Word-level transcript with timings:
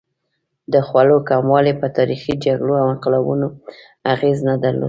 د 0.73 0.75
خوړو 0.87 1.17
کموالی 1.29 1.73
په 1.81 1.87
تاریخي 1.97 2.33
جګړو 2.45 2.73
او 2.81 2.85
انقلابونو 2.93 3.47
اغېز 4.13 4.37
نه 4.47 4.55
درلود. 4.63 4.79